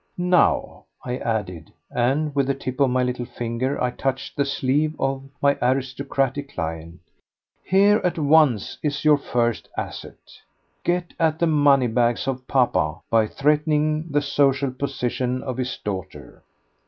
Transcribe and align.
Now," 0.17 0.85
I 1.05 1.17
added, 1.17 1.71
and 1.91 2.33
with 2.33 2.47
the 2.47 2.55
tip 2.55 2.79
of 2.79 2.89
my 2.89 3.03
little 3.03 3.27
finger 3.27 3.79
I 3.79 3.91
touched 3.91 4.35
the 4.35 4.45
sleeve 4.45 4.95
of 4.99 5.29
my 5.43 5.59
aristocratic 5.61 6.53
client, 6.55 6.99
"here 7.63 8.01
at 8.03 8.17
once 8.17 8.79
is 8.81 9.05
your 9.05 9.19
first 9.19 9.69
asset. 9.77 10.39
Get 10.83 11.13
at 11.19 11.37
the 11.37 11.45
money 11.45 11.85
bags 11.85 12.27
of 12.27 12.47
papa 12.47 13.01
by 13.11 13.27
threatening 13.27 14.07
the 14.09 14.23
social 14.23 14.71
position 14.71 15.43
of 15.43 15.57
his 15.57 15.77
daughter." 15.77 16.41